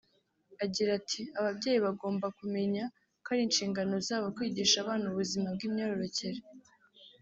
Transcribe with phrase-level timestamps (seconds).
[0.65, 2.83] Agira ati “Ababyeyi bagomba kumenya
[3.23, 6.39] ko ari inshingano zabo kwigisha abana ubuzima bw’imyororokere